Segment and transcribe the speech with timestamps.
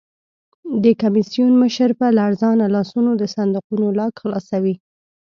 [0.83, 4.75] د کمېسیون مشر په لړزانه لاسونو د صندوقونو لاک خلاصوي.